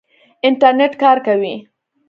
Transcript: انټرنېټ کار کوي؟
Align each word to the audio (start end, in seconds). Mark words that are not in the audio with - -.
انټرنېټ 0.47 0.93
کار 1.01 1.17
کوي؟ 1.27 1.55